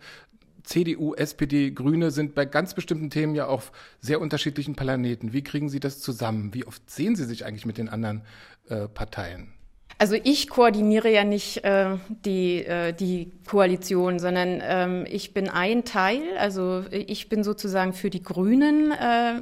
[0.69, 5.33] CDU, SPD, Grüne sind bei ganz bestimmten Themen ja auf sehr unterschiedlichen Planeten.
[5.33, 6.53] Wie kriegen Sie das zusammen?
[6.53, 8.23] Wie oft sehen Sie sich eigentlich mit den anderen
[8.69, 9.55] äh, Parteien?
[10.01, 15.85] Also ich koordiniere ja nicht äh, die, äh, die Koalition, sondern ähm, ich bin ein
[15.85, 19.41] Teil, also ich bin sozusagen für die Grünen äh,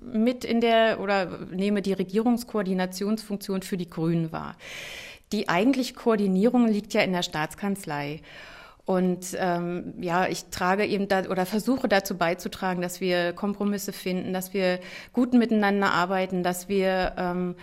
[0.00, 4.56] mit in der oder nehme die Regierungskoordinationsfunktion für die Grünen wahr.
[5.32, 8.22] Die eigentliche Koordinierung liegt ja in der Staatskanzlei.
[8.84, 14.32] Und ähm, ja, ich trage eben da oder versuche dazu beizutragen, dass wir Kompromisse finden,
[14.32, 14.80] dass wir
[15.12, 17.54] gut miteinander arbeiten, dass wir ähm,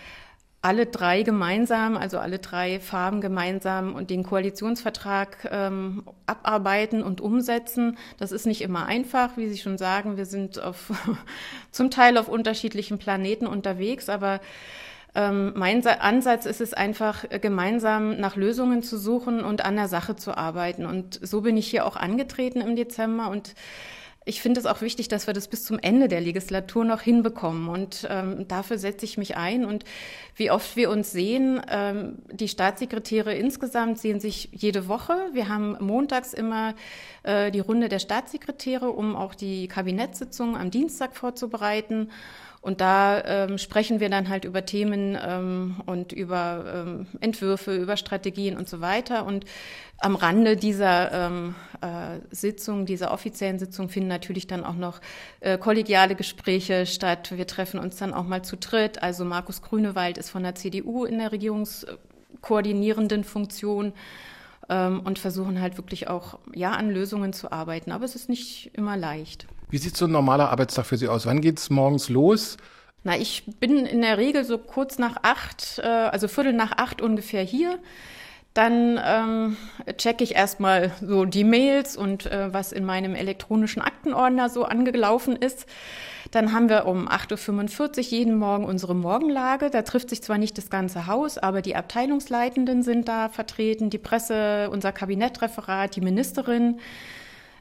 [0.61, 7.97] alle drei gemeinsam, also alle drei Farben gemeinsam und den Koalitionsvertrag ähm, abarbeiten und umsetzen.
[8.17, 10.17] Das ist nicht immer einfach, wie Sie schon sagen.
[10.17, 10.91] Wir sind auf,
[11.71, 14.39] zum Teil auf unterschiedlichen Planeten unterwegs, aber
[15.17, 20.15] ähm, mein Ansatz ist es einfach, gemeinsam nach Lösungen zu suchen und an der Sache
[20.15, 20.85] zu arbeiten.
[20.85, 23.55] Und so bin ich hier auch angetreten im Dezember und
[24.25, 27.69] ich finde es auch wichtig, dass wir das bis zum Ende der Legislatur noch hinbekommen.
[27.69, 29.63] Und ähm, dafür setze ich mich ein.
[29.63, 29.85] Und
[30.35, 35.15] wie oft wir uns sehen, ähm, die Staatssekretäre insgesamt sehen sich jede Woche.
[35.31, 36.75] Wir haben montags immer
[37.23, 42.11] äh, die Runde der Staatssekretäre, um auch die Kabinettssitzung am Dienstag vorzubereiten.
[42.67, 47.95] Und da ähm, sprechen wir dann halt über Themen ähm, und über ähm, Entwürfe, über
[47.95, 49.25] Strategien und so weiter.
[49.25, 49.45] Und
[49.99, 54.99] am Rande dieser ähm, äh, Sitzung, dieser offiziellen Sitzung, finden natürlich dann auch noch
[55.39, 57.31] äh, kollegiale Gespräche statt.
[57.37, 59.01] Wir treffen uns dann auch mal zu dritt.
[59.01, 63.93] Also Markus Grünewald ist von der CDU in der regierungskoordinierenden Funktion
[64.67, 67.93] ähm, und versuchen halt wirklich auch ja an Lösungen zu arbeiten.
[67.93, 69.47] Aber es ist nicht immer leicht.
[69.69, 71.25] Wie sieht so ein normaler Arbeitstag für Sie aus?
[71.25, 72.57] Wann geht es morgens los?
[73.03, 77.01] Na, ich bin in der Regel so kurz nach acht, äh, also Viertel nach acht
[77.01, 77.79] ungefähr hier.
[78.53, 79.57] Dann ähm,
[79.97, 85.35] checke ich erstmal so die Mails und äh, was in meinem elektronischen Aktenordner so angelaufen
[85.35, 85.67] ist.
[86.31, 89.69] Dann haben wir um 8.45 Uhr jeden Morgen unsere Morgenlage.
[89.69, 93.99] Da trifft sich zwar nicht das ganze Haus, aber die Abteilungsleitenden sind da vertreten, die
[93.99, 96.79] Presse, unser Kabinettreferat, die Ministerin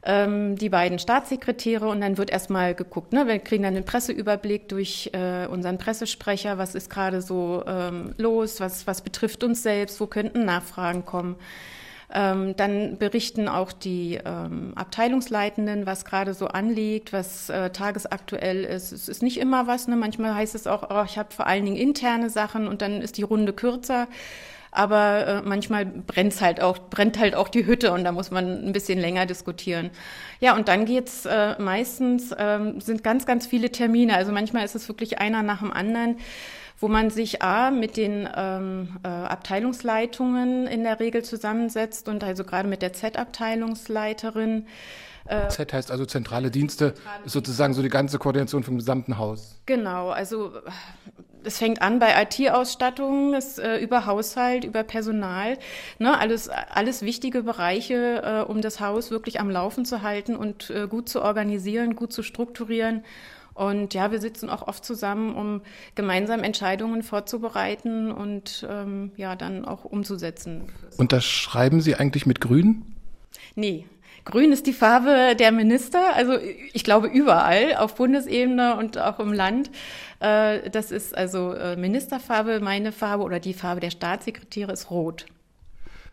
[0.07, 3.13] ähm, die beiden Staatssekretäre und dann wird erstmal geguckt.
[3.13, 3.27] Ne?
[3.27, 8.61] Wir kriegen dann einen Presseüberblick durch äh, unseren Pressesprecher, was ist gerade so ähm, los,
[8.61, 11.37] was, was betrifft uns selbst, wo könnten Nachfragen kommen.
[12.15, 18.93] Ähm, dann berichten auch die ähm, Abteilungsleitenden, was gerade so anliegt, was äh, tagesaktuell ist.
[18.93, 19.89] Es ist nicht immer was.
[19.89, 19.97] Ne?
[19.97, 23.19] Manchmal heißt es auch, oh, ich habe vor allen Dingen interne Sachen und dann ist
[23.19, 24.07] die Runde kürzer
[24.71, 28.67] aber äh, manchmal brennt's halt auch, brennt halt auch die Hütte und da muss man
[28.67, 29.91] ein bisschen länger diskutieren.
[30.41, 34.17] Ja, und dann geht's äh, meistens, ähm, sind ganz, ganz viele Termine.
[34.17, 36.17] Also manchmal ist es wirklich einer nach dem anderen
[36.79, 42.45] wo man sich A mit den ähm, äh, Abteilungsleitungen in der Regel zusammensetzt und also
[42.45, 44.67] gerade mit der Z-Abteilungsleiterin.
[45.29, 49.61] Äh, Z heißt also zentrale Dienste, ist sozusagen so die ganze Koordination vom gesamten Haus.
[49.67, 50.53] Genau, also
[51.47, 55.59] es fängt an bei IT-Ausstattung, äh, über Haushalt, über Personal,
[55.99, 60.71] ne, alles, alles wichtige Bereiche, äh, um das Haus wirklich am Laufen zu halten und
[60.71, 63.05] äh, gut zu organisieren, gut zu strukturieren.
[63.55, 65.63] Und ja, wir sitzen auch oft zusammen, um
[65.95, 70.69] gemeinsam Entscheidungen vorzubereiten und ähm, ja, dann auch umzusetzen.
[70.99, 72.85] Unterschreiben Sie eigentlich mit Grün?
[73.55, 73.87] Nee,
[74.27, 76.37] Grün ist die Farbe der Minister, also
[76.73, 79.71] ich glaube überall auf Bundesebene und auch im Land.
[80.19, 85.27] Äh, das ist also äh, Ministerfarbe, meine Farbe oder die Farbe der Staatssekretäre ist rot.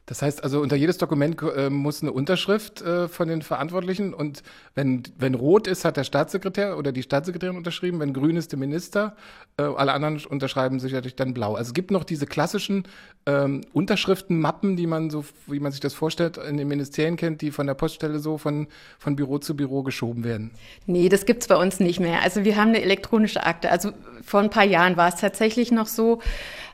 [0.06, 4.44] Das heißt also, unter jedes Dokument äh, muss eine Unterschrift äh, von den Verantwortlichen und
[4.76, 8.60] wenn, wenn rot ist, hat der Staatssekretär oder die Staatssekretärin unterschrieben, wenn grün ist der
[8.60, 9.16] Minister,
[9.58, 11.56] äh, alle anderen unterschreiben sicherlich dann blau.
[11.56, 12.84] Also es gibt noch diese klassischen
[13.26, 17.52] ähm, Unterschriftenmappen, die man so, wie man sich das vorstellt, in den Ministerien kennt, die
[17.52, 18.68] von der Poststelle so von,
[19.00, 20.52] von Büro zu Büro geschoben werden.
[20.86, 22.22] Nee, das gibt's bei uns nicht mehr.
[22.24, 23.72] Also wir haben eine elektronische Akte.
[23.72, 23.92] Also
[24.26, 26.20] vor ein paar Jahren war es tatsächlich noch so,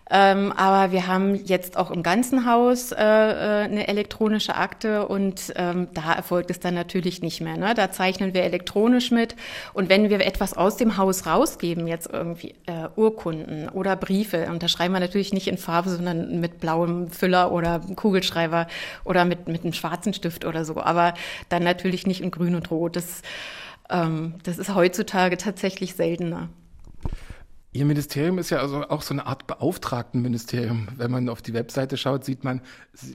[0.10, 5.54] ähm, aber wir haben jetzt auch im ganzen Haus äh, äh, eine elektronische Akte und
[5.56, 7.58] ähm, da erfolgt es dann natürlich nicht mehr.
[7.58, 7.74] Ne?
[7.76, 9.36] Da zeichnen wir elektronisch mit
[9.74, 14.94] und wenn wir etwas aus dem Haus rausgeben, jetzt irgendwie äh, Urkunden oder Briefe, unterschreiben
[14.94, 18.68] wir natürlich nicht in Farbe, sondern mit blauem Füller oder Kugelschreiber
[19.06, 21.14] oder mit, mit einem schwarzen Stift oder so, aber
[21.50, 22.96] dann natürlich nicht in grün und rot.
[22.96, 23.22] Das,
[23.92, 26.50] ähm, das ist heutzutage tatsächlich seltener.
[27.72, 30.88] Ihr Ministerium ist ja also auch so eine Art Beauftragtenministerium.
[30.98, 32.62] Wenn man auf die Webseite schaut, sieht man,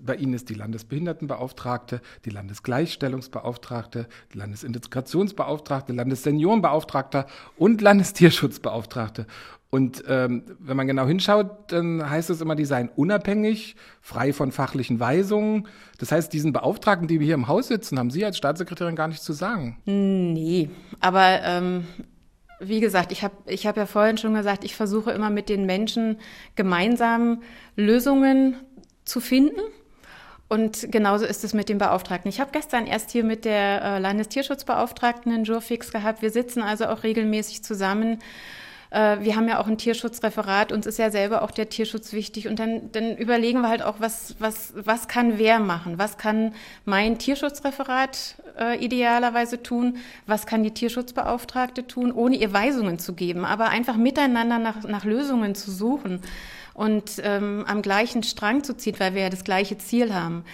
[0.05, 9.27] bei Ihnen ist die Landesbehindertenbeauftragte, die Landesgleichstellungsbeauftragte, die Landesintegrationsbeauftragte, Landesseniorenbeauftragter und Landestierschutzbeauftragte.
[9.71, 14.53] Und ähm, wenn man genau hinschaut, dann heißt es immer, die seien unabhängig, frei von
[14.53, 15.67] fachlichen Weisungen.
[15.99, 19.09] Das heißt, diesen Beauftragten, die wir hier im Haus sitzen, haben Sie als Staatssekretärin gar
[19.09, 19.81] nichts zu sagen.
[19.85, 21.87] Nee, aber ähm,
[22.69, 25.67] wie gesagt, ich habe ich hab ja vorhin schon gesagt, ich versuche immer mit den
[25.67, 26.19] Menschen
[26.57, 27.43] gemeinsam
[27.77, 28.57] Lösungen
[29.05, 29.61] zu finden.
[30.49, 32.29] Und genauso ist es mit dem Beauftragten.
[32.29, 36.23] Ich habe gestern erst hier mit der äh, Landestierschutzbeauftragten einen Jurfix gehabt.
[36.23, 38.19] Wir sitzen also auch regelmäßig zusammen
[38.95, 42.47] äh, wir haben ja auch ein Tierschutzreferat, uns ist ja selber auch der Tierschutz wichtig
[42.47, 45.99] und dann, dann überlegen wir halt auch, was, was, was kann wer machen?
[45.99, 46.55] Was kann
[46.85, 49.97] mein Tierschutzreferat äh, idealerweise tun?
[50.27, 55.05] Was kann die Tierschutzbeauftragte tun, ohne ihr Weisungen zu geben, aber einfach miteinander nach, nach
[55.05, 56.21] Lösungen zu suchen
[56.73, 60.45] und ähm, am gleichen Strang zu ziehen, weil wir ja das gleiche Ziel haben.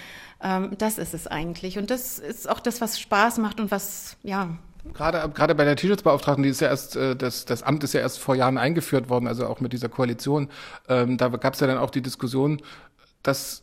[0.42, 1.76] Ähm, das ist es eigentlich.
[1.76, 4.57] Und das ist auch das, was Spaß macht und was, ja,
[4.95, 8.01] Gerade, gerade bei der Tierschutzbeauftragten, die ist ja erst, äh, das, das Amt ist ja
[8.01, 10.49] erst vor Jahren eingeführt worden, also auch mit dieser Koalition.
[10.88, 12.62] Ähm, da gab es ja dann auch die Diskussion,
[13.23, 13.62] dass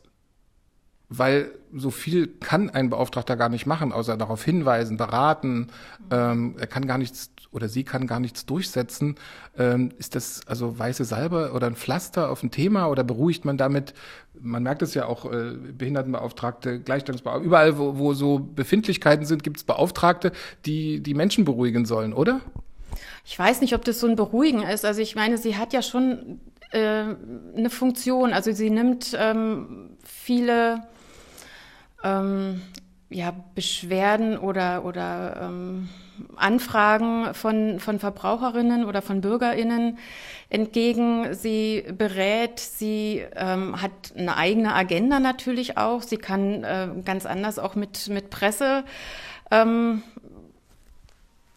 [1.09, 5.67] weil so viel kann ein Beauftragter gar nicht machen, außer darauf hinweisen, beraten.
[6.11, 9.15] Ähm, er kann gar nichts oder sie kann gar nichts durchsetzen.
[9.57, 13.57] Ähm, ist das also weiße Salbe oder ein Pflaster auf ein Thema oder beruhigt man
[13.57, 13.93] damit?
[14.39, 19.57] Man merkt es ja auch, äh, Behindertenbeauftragte, Gleichstellungsbeauftragte, überall, wo, wo so Befindlichkeiten sind, gibt
[19.57, 20.31] es Beauftragte,
[20.65, 22.41] die die Menschen beruhigen sollen, oder?
[23.25, 24.85] Ich weiß nicht, ob das so ein Beruhigen ist.
[24.85, 26.39] Also ich meine, sie hat ja schon
[26.71, 27.15] äh,
[27.55, 28.33] eine Funktion.
[28.33, 30.83] Also sie nimmt ähm, viele
[32.03, 32.61] ähm,
[33.09, 35.89] ja, Beschwerden oder, oder ähm,
[36.35, 39.97] Anfragen von, von Verbraucherinnen oder von Bürgerinnen
[40.49, 41.33] entgegen.
[41.33, 46.01] Sie berät, sie ähm, hat eine eigene Agenda natürlich auch.
[46.01, 48.83] Sie kann äh, ganz anders auch mit, mit Presse,
[49.51, 50.03] ähm,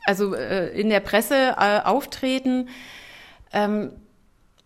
[0.04, 2.68] also äh, in der Presse äh, auftreten.
[3.52, 3.92] Ähm,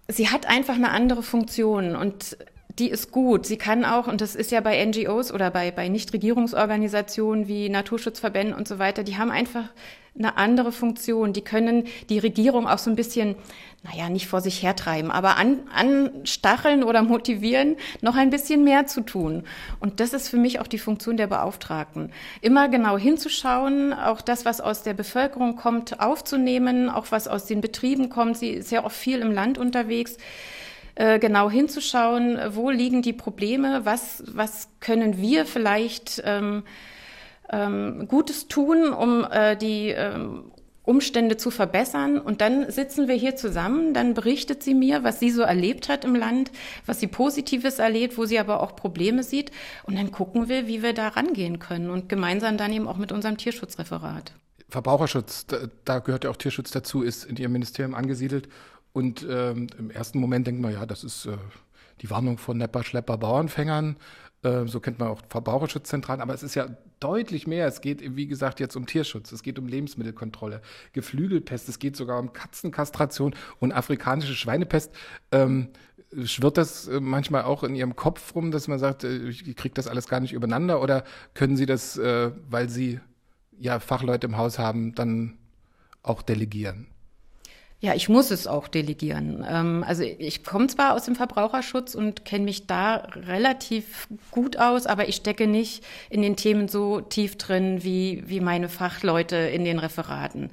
[0.08, 2.36] sie hat einfach eine andere Funktion und
[2.78, 3.46] die ist gut.
[3.46, 8.54] Sie kann auch, und das ist ja bei NGOs oder bei, bei Nichtregierungsorganisationen wie Naturschutzverbänden
[8.54, 9.68] und so weiter, die haben einfach
[10.16, 11.32] eine andere Funktion.
[11.32, 13.36] Die können die Regierung auch so ein bisschen,
[13.82, 19.00] naja, nicht vor sich hertreiben, aber an, anstacheln oder motivieren, noch ein bisschen mehr zu
[19.02, 19.44] tun.
[19.80, 22.12] Und das ist für mich auch die Funktion der Beauftragten.
[22.40, 27.60] Immer genau hinzuschauen, auch das, was aus der Bevölkerung kommt, aufzunehmen, auch was aus den
[27.60, 28.36] Betrieben kommt.
[28.36, 30.16] Sie ist ja auch viel im Land unterwegs
[30.94, 36.62] äh, genau hinzuschauen, wo liegen die Probleme, was, was können wir vielleicht ähm,
[37.50, 40.52] ähm, Gutes tun, um äh, die ähm,
[40.84, 42.18] Umstände zu verbessern.
[42.18, 46.04] Und dann sitzen wir hier zusammen, dann berichtet sie mir, was sie so erlebt hat
[46.04, 46.50] im Land,
[46.86, 49.50] was sie Positives erlebt, wo sie aber auch Probleme sieht.
[49.84, 53.12] Und dann gucken wir, wie wir da rangehen können und gemeinsam dann eben auch mit
[53.12, 54.32] unserem Tierschutzreferat.
[54.68, 58.48] Verbraucherschutz, da, da gehört ja auch Tierschutz dazu, ist in Ihrem Ministerium angesiedelt.
[58.94, 61.36] Und ähm, im ersten Moment denkt man, ja, das ist äh,
[62.00, 63.96] die Warnung von Nepper, Schlepper, Bauernfängern.
[64.44, 66.22] Äh, so kennt man auch Verbraucherschutzzentralen.
[66.22, 66.68] Aber es ist ja
[67.00, 67.66] deutlich mehr.
[67.66, 69.32] Es geht, wie gesagt, jetzt um Tierschutz.
[69.32, 71.68] Es geht um Lebensmittelkontrolle, Geflügelpest.
[71.68, 74.92] Es geht sogar um Katzenkastration und afrikanische Schweinepest.
[75.32, 75.70] Ähm,
[76.22, 79.74] schwirrt das äh, manchmal auch in Ihrem Kopf rum, dass man sagt, äh, ich kriege
[79.74, 80.80] das alles gar nicht übereinander?
[80.80, 81.02] Oder
[81.34, 83.00] können Sie das, äh, weil Sie
[83.58, 85.36] ja Fachleute im Haus haben, dann
[86.04, 86.86] auch delegieren?
[87.84, 89.44] Ja, ich muss es auch delegieren.
[89.46, 94.86] Ähm, also ich komme zwar aus dem Verbraucherschutz und kenne mich da relativ gut aus,
[94.86, 99.66] aber ich stecke nicht in den Themen so tief drin wie, wie meine Fachleute in
[99.66, 100.48] den Referaten.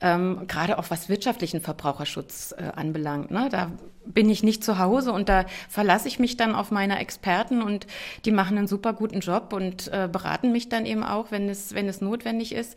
[0.00, 3.30] Ähm, gerade auch was wirtschaftlichen Verbraucherschutz äh, anbelangt.
[3.30, 3.48] Ne?
[3.48, 3.70] Da
[4.04, 7.86] bin ich nicht zu Hause und da verlasse ich mich dann auf meine Experten und
[8.24, 11.76] die machen einen super guten Job und äh, beraten mich dann eben auch, wenn es,
[11.76, 12.76] wenn es notwendig ist.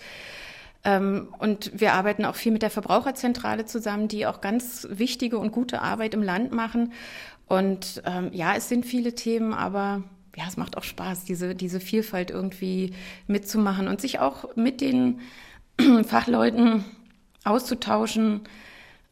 [0.84, 5.52] Ähm, und wir arbeiten auch viel mit der Verbraucherzentrale zusammen, die auch ganz wichtige und
[5.52, 6.94] gute Arbeit im Land machen.
[7.48, 10.04] Und ähm, ja, es sind viele Themen, aber
[10.36, 12.94] ja, es macht auch Spaß, diese, diese Vielfalt irgendwie
[13.28, 15.20] mitzumachen und sich auch mit den
[16.06, 16.86] Fachleuten
[17.44, 18.42] auszutauschen,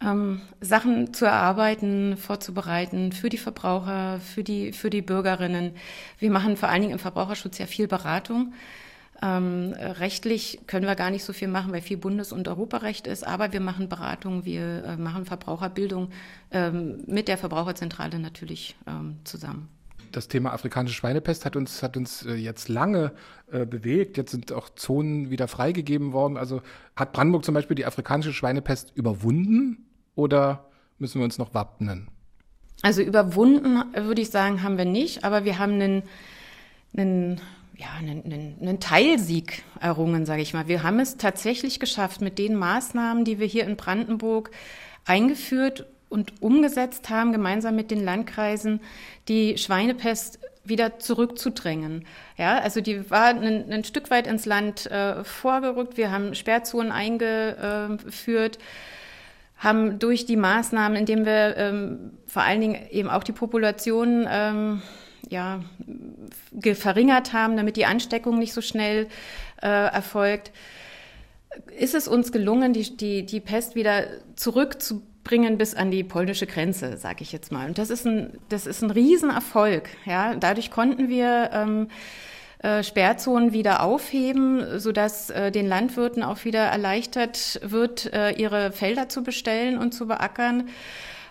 [0.01, 5.73] ähm, Sachen zu erarbeiten, vorzubereiten für die Verbraucher, für die, für die Bürgerinnen.
[6.19, 8.53] Wir machen vor allen Dingen im Verbraucherschutz ja viel Beratung.
[9.21, 13.25] Ähm, rechtlich können wir gar nicht so viel machen, weil viel Bundes- und Europarecht ist,
[13.25, 16.09] aber wir machen Beratung, wir äh, machen Verbraucherbildung
[16.51, 19.69] ähm, mit der Verbraucherzentrale natürlich ähm, zusammen.
[20.11, 23.11] Das Thema afrikanische Schweinepest hat uns, hat uns äh, jetzt lange
[23.51, 24.17] äh, bewegt.
[24.17, 26.37] Jetzt sind auch Zonen wieder freigegeben worden.
[26.37, 26.61] Also
[26.95, 32.07] hat Brandenburg zum Beispiel die afrikanische Schweinepest überwunden oder müssen wir uns noch wappnen?
[32.83, 36.03] Also überwunden, würde ich sagen, haben wir nicht, aber wir haben einen,
[36.95, 37.41] einen
[37.77, 40.67] ja, einen, einen, einen Teilsieg errungen, sage ich mal.
[40.67, 44.51] Wir haben es tatsächlich geschafft, mit den Maßnahmen, die wir hier in Brandenburg
[45.05, 48.81] eingeführt und umgesetzt haben, gemeinsam mit den Landkreisen,
[49.27, 52.05] die Schweinepest wieder zurückzudrängen.
[52.35, 55.97] Ja, also die war ein, ein Stück weit ins Land äh, vorgerückt.
[55.97, 58.57] Wir haben Sperrzonen eingeführt,
[59.57, 64.81] haben durch die Maßnahmen, indem wir ähm, vor allen Dingen eben auch die Population ähm,
[65.29, 65.61] ja,
[66.73, 69.07] verringert haben, damit die Ansteckung nicht so schnell
[69.61, 70.51] äh, erfolgt,
[71.77, 76.97] ist es uns gelungen, die, die, die Pest wieder zurückzubringen bis an die polnische Grenze,
[76.97, 77.67] sage ich jetzt mal.
[77.67, 79.89] Und das ist ein, das ist ein Riesenerfolg.
[80.05, 80.35] Ja?
[80.35, 81.87] Dadurch konnten wir ähm,
[82.59, 89.09] äh, Sperrzonen wieder aufheben, sodass äh, den Landwirten auch wieder erleichtert wird, äh, ihre Felder
[89.09, 90.69] zu bestellen und zu beackern.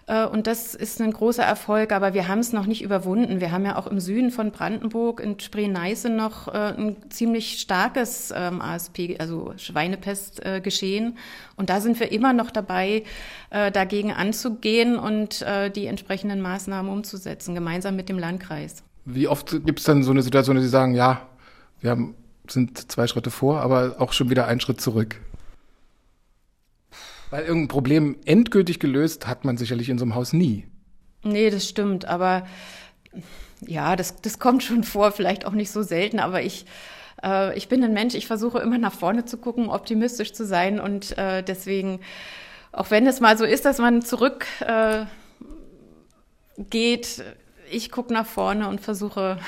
[0.06, 3.40] Äh, und das ist ein großer Erfolg, aber wir haben es noch nicht überwunden.
[3.40, 8.32] Wir haben ja auch im Süden von Brandenburg in Spree-Neiße noch äh, ein ziemlich starkes
[8.34, 11.18] ähm, ASP, also Schweinepest äh, geschehen.
[11.56, 13.04] Und da sind wir immer noch dabei,
[13.50, 15.42] dagegen anzugehen und
[15.74, 18.82] die entsprechenden Maßnahmen umzusetzen, gemeinsam mit dem Landkreis.
[19.06, 21.22] Wie oft gibt es dann so eine Situation, dass Sie sagen, ja,
[21.80, 22.14] wir haben,
[22.46, 25.16] sind zwei Schritte vor, aber auch schon wieder einen Schritt zurück?
[27.30, 30.66] Weil irgendein Problem endgültig gelöst hat man sicherlich in so einem Haus nie.
[31.22, 32.04] Nee, das stimmt.
[32.04, 32.46] Aber
[33.66, 36.20] ja, das, das kommt schon vor, vielleicht auch nicht so selten.
[36.20, 36.66] Aber ich,
[37.22, 40.78] äh, ich bin ein Mensch, ich versuche immer nach vorne zu gucken, optimistisch zu sein.
[40.78, 42.00] Und äh, deswegen,
[42.72, 45.06] auch wenn es mal so ist, dass man zurück äh,
[46.58, 47.24] geht,
[47.70, 49.38] ich gucke nach vorne und versuche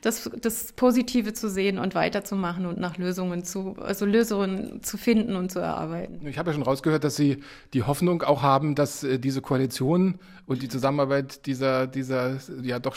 [0.00, 5.36] das, das Positive zu sehen und weiterzumachen und nach Lösungen zu, also Lösungen zu finden
[5.36, 6.26] und zu erarbeiten.
[6.26, 10.18] Ich habe ja schon rausgehört, dass Sie die Hoffnung auch haben, dass äh, diese Koalition
[10.46, 12.96] und die Zusammenarbeit dieser, dieser ja doch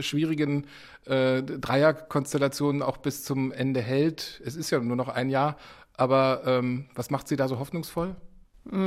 [0.00, 0.66] schwierigen
[1.06, 4.40] äh, Dreierkonstellation auch bis zum Ende hält.
[4.44, 5.56] Es ist ja nur noch ein Jahr,
[5.96, 8.16] aber ähm, was macht Sie da so hoffnungsvoll?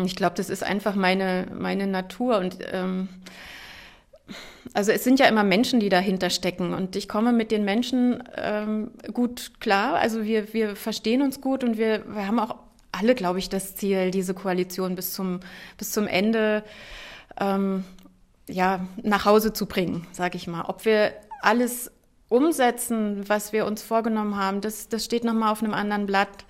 [0.06, 3.10] Ich glaube, das ist einfach meine, meine Natur und ähm,
[4.74, 8.24] also es sind ja immer Menschen, die dahinter stecken und ich komme mit den Menschen
[8.36, 9.96] ähm, gut klar.
[9.96, 12.56] Also wir, wir verstehen uns gut und wir, wir haben auch
[12.92, 15.40] alle, glaube ich, das Ziel, diese Koalition bis zum,
[15.78, 16.64] bis zum Ende
[17.40, 17.84] ähm,
[18.50, 20.66] ja, nach Hause zu bringen, sage ich mal.
[20.68, 21.92] Ob wir alles
[22.30, 26.46] umsetzen, was wir uns vorgenommen haben, das, das steht nochmal auf einem anderen Blatt.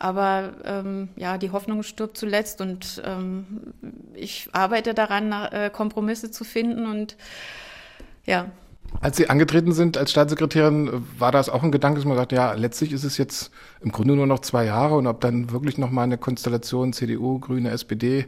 [0.00, 3.74] Aber ähm, ja, die Hoffnung stirbt zuletzt und ähm,
[4.14, 7.16] ich arbeite daran, äh, Kompromisse zu finden und
[8.24, 8.46] ja.
[9.02, 12.54] Als Sie angetreten sind als Staatssekretärin, war das auch ein Gedanke, dass man sagt, ja,
[12.54, 13.50] letztlich ist es jetzt
[13.82, 17.38] im Grunde nur noch zwei Jahre und ob dann wirklich noch mal eine Konstellation CDU,
[17.38, 18.26] Grüne, SPD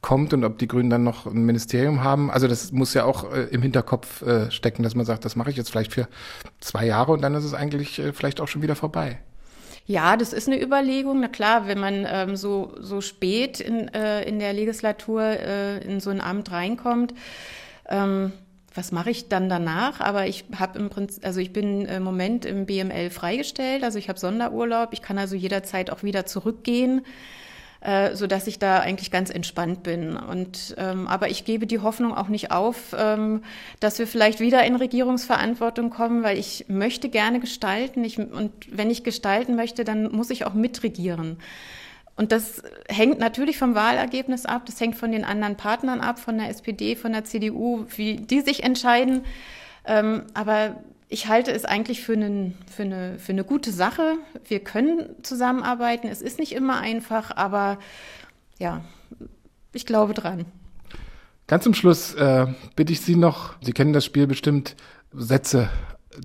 [0.00, 2.30] kommt und ob die Grünen dann noch ein Ministerium haben.
[2.30, 5.50] Also das muss ja auch äh, im Hinterkopf äh, stecken, dass man sagt, das mache
[5.50, 6.08] ich jetzt vielleicht für
[6.60, 9.20] zwei Jahre und dann ist es eigentlich äh, vielleicht auch schon wieder vorbei.
[9.90, 11.18] Ja, das ist eine Überlegung.
[11.18, 15.98] Na klar, wenn man ähm, so, so spät in, äh, in der Legislatur äh, in
[15.98, 17.12] so ein Amt reinkommt,
[17.88, 18.30] ähm,
[18.72, 20.00] was mache ich dann danach?
[20.00, 24.08] Aber ich habe im Prinzip, also ich bin im Moment im BML freigestellt, also ich
[24.08, 27.04] habe Sonderurlaub, ich kann also jederzeit auch wieder zurückgehen
[27.80, 30.16] äh, so dass ich da eigentlich ganz entspannt bin.
[30.16, 33.42] Und ähm, aber ich gebe die Hoffnung auch nicht auf, ähm,
[33.80, 38.04] dass wir vielleicht wieder in Regierungsverantwortung kommen, weil ich möchte gerne gestalten.
[38.04, 41.38] Ich, und wenn ich gestalten möchte, dann muss ich auch mitregieren.
[42.16, 46.36] Und das hängt natürlich vom Wahlergebnis ab, das hängt von den anderen Partnern ab, von
[46.36, 49.24] der SPD, von der CDU, wie die sich entscheiden.
[49.86, 50.76] Ähm, aber
[51.10, 54.16] ich halte es eigentlich für, einen, für, eine, für eine gute Sache.
[54.46, 56.06] Wir können zusammenarbeiten.
[56.06, 57.78] Es ist nicht immer einfach, aber
[58.58, 58.84] ja,
[59.72, 60.46] ich glaube dran.
[61.48, 62.46] Ganz zum Schluss äh,
[62.76, 64.76] bitte ich Sie noch, Sie kennen das Spiel bestimmt,
[65.12, 65.68] Sätze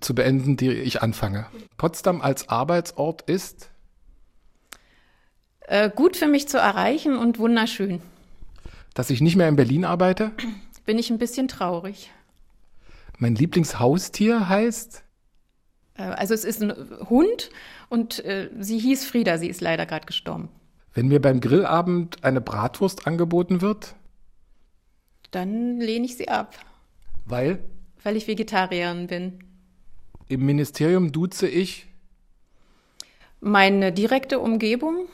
[0.02, 1.48] zu beenden, die ich anfange.
[1.78, 3.72] Potsdam als Arbeitsort ist?
[5.62, 8.04] Äh, gut für mich zu erreichen und wunderschön.
[8.94, 10.32] Dass ich nicht mehr in Berlin arbeite?
[10.86, 12.12] Bin ich ein bisschen traurig.
[13.18, 15.03] Mein Lieblingshaustier heißt?
[15.97, 16.74] Äh, also es ist ein
[17.09, 17.49] Hund
[17.89, 20.49] und äh, sie hieß Frieda, sie ist leider gerade gestorben.
[20.93, 23.95] Wenn mir beim Grillabend eine Bratwurst angeboten wird?
[25.32, 26.55] Dann lehne ich sie ab.
[27.26, 27.59] Weil?
[28.03, 29.39] Weil ich Vegetarierin bin.
[30.28, 31.88] Im Ministerium duze ich?
[33.41, 35.07] Meine direkte Umgebung,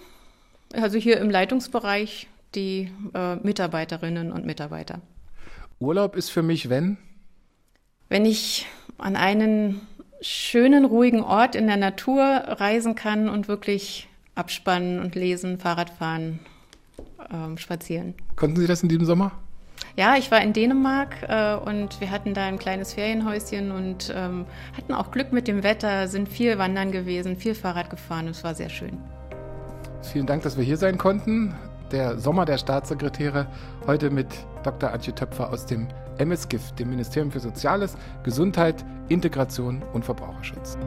[0.73, 5.01] also hier im Leitungsbereich die äh, Mitarbeiterinnen und Mitarbeiter.
[5.79, 6.97] Urlaub ist für mich, wenn?
[8.11, 9.79] Wenn ich an einen
[10.19, 16.39] schönen, ruhigen Ort in der Natur reisen kann und wirklich abspannen und lesen, Fahrradfahren,
[17.33, 18.13] ähm, spazieren.
[18.35, 19.31] Konnten Sie das in diesem Sommer?
[19.95, 24.45] Ja, ich war in Dänemark äh, und wir hatten da ein kleines Ferienhäuschen und ähm,
[24.75, 28.43] hatten auch Glück mit dem Wetter, sind viel wandern gewesen, viel Fahrrad gefahren und es
[28.43, 28.97] war sehr schön.
[30.01, 31.55] Vielen Dank, dass wir hier sein konnten.
[31.93, 33.47] Der Sommer der Staatssekretäre
[33.87, 34.27] heute mit
[34.63, 34.91] Dr.
[34.91, 35.87] Antje Töpfer aus dem
[36.25, 40.77] MSGIF, dem Ministerium für Soziales, Gesundheit, Integration und Verbraucherschutz.